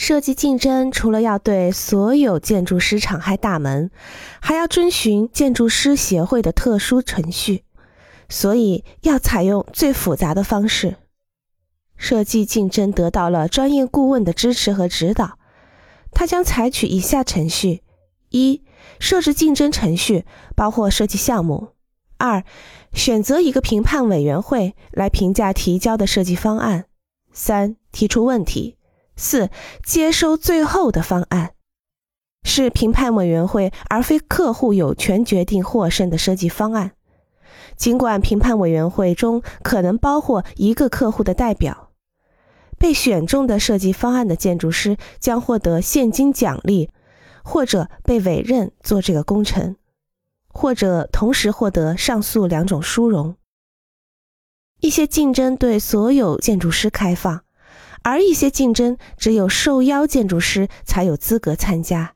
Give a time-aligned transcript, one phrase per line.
[0.00, 3.90] 设计竞争除了要对所有建筑师敞开大门，
[4.40, 7.64] 还要遵循建筑师协会的特殊程序，
[8.26, 10.96] 所以要采用最复杂的方式。
[11.98, 15.36] 设计竞争得到了专业顾问的支持和指导，
[16.12, 17.82] 他将采取以下程序：
[18.30, 18.62] 一、
[18.98, 20.24] 设置竞争程序，
[20.56, 21.74] 包括设计项目；
[22.16, 22.42] 二、
[22.94, 26.84] 选择一个评判委员会来评价提交的设计方案；
[27.34, 28.78] 三、提出问题。
[29.20, 29.50] 四、
[29.84, 31.50] 接收最后的方案，
[32.42, 36.92] 是评判委员会而非客户有权决定获胜的设计方案。
[37.76, 41.90] 尽管评判委员会中可能包括一个客户的代表，
[42.78, 46.90] 被选中的设计方案的建筑师将获得现金奖励，
[47.44, 49.76] 或者被委任做这个工程，
[50.48, 53.36] 或者同时获得上述两种殊荣。
[54.80, 57.44] 一些竞争对所有建筑师开放。
[58.02, 62.14] 而一些竞争只有受邀建筑师才有资格参加。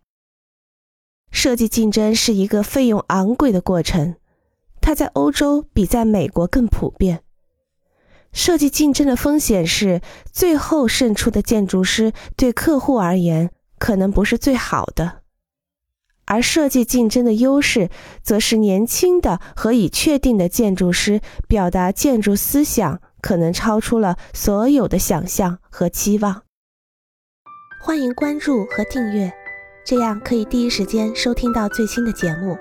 [1.31, 4.15] 设计竞争是一个费用昂贵的过程，
[4.81, 7.23] 它在欧洲比在美国更普遍。
[8.33, 10.01] 设计竞争的风险是，
[10.33, 15.24] 最后胜出的建筑师对客户而言可能不是最好的，
[16.27, 17.91] 而设计竞争的优势
[18.23, 23.01] 则是年轻的和已确定的建筑师表达建筑思想。
[23.25, 26.43] 可能超出了所有的想象和期望。
[27.83, 29.33] 欢迎关注和订阅，
[29.83, 32.55] 这样可以第一时间收听到最新的节目。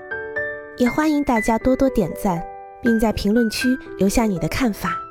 [0.78, 2.42] 也欢迎大家多多点赞，
[2.80, 5.03] 并在评论区留下你的看法。